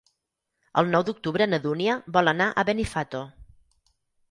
[0.81, 3.25] El nou d'octubre na Dúnia vol anar a Benifato.